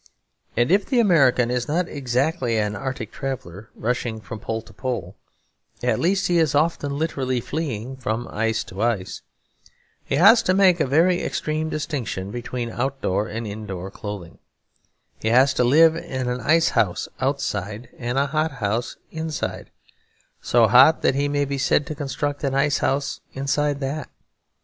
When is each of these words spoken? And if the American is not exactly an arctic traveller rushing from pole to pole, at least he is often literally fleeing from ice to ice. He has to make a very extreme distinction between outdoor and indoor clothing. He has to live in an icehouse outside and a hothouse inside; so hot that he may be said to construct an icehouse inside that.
And 0.57 0.71
if 0.71 0.87
the 0.87 0.99
American 0.99 1.51
is 1.51 1.67
not 1.67 1.87
exactly 1.87 2.57
an 2.57 2.75
arctic 2.75 3.11
traveller 3.11 3.69
rushing 3.75 4.19
from 4.19 4.39
pole 4.39 4.63
to 4.63 4.73
pole, 4.73 5.15
at 5.83 5.99
least 5.99 6.25
he 6.25 6.39
is 6.39 6.55
often 6.55 6.97
literally 6.97 7.39
fleeing 7.39 7.95
from 7.97 8.27
ice 8.31 8.63
to 8.63 8.81
ice. 8.81 9.21
He 10.03 10.15
has 10.15 10.41
to 10.41 10.55
make 10.55 10.79
a 10.79 10.87
very 10.87 11.21
extreme 11.21 11.69
distinction 11.69 12.31
between 12.31 12.71
outdoor 12.71 13.27
and 13.27 13.45
indoor 13.45 13.91
clothing. 13.91 14.39
He 15.19 15.27
has 15.27 15.53
to 15.53 15.63
live 15.63 15.95
in 15.95 16.27
an 16.27 16.41
icehouse 16.41 17.07
outside 17.19 17.87
and 17.95 18.17
a 18.17 18.25
hothouse 18.25 18.97
inside; 19.11 19.69
so 20.41 20.67
hot 20.67 21.03
that 21.03 21.13
he 21.13 21.27
may 21.27 21.45
be 21.45 21.59
said 21.59 21.85
to 21.85 21.93
construct 21.93 22.43
an 22.43 22.55
icehouse 22.55 23.19
inside 23.35 23.79
that. 23.81 24.09